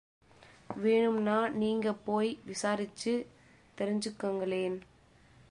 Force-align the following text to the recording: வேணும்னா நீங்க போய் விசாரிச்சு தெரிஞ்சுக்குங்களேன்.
வேணும்னா 0.75 1.47
நீங்க 1.47 1.93
போய் 1.93 2.39
விசாரிச்சு 2.45 3.13
தெரிஞ்சுக்குங்களேன். 3.77 4.77